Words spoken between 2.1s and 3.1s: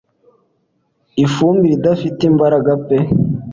imbaraga pe